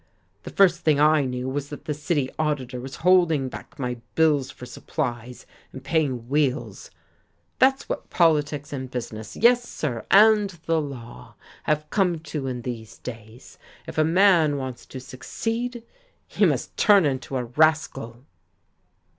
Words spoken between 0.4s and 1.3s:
The first thing I